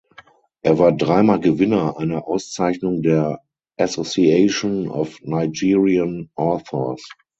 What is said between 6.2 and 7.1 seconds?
Authors".